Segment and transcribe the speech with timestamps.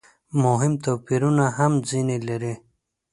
[0.43, 2.53] مهم توپیرونه هم ځنې لري.